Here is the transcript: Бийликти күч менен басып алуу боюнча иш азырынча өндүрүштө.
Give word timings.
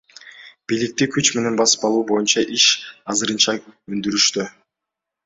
Бийликти 0.71 1.07
күч 1.15 1.29
менен 1.35 1.59
басып 1.59 1.83
алуу 1.89 2.01
боюнча 2.11 2.45
иш 2.61 2.65
азырынча 3.15 3.55
өндүрүштө. 3.97 4.49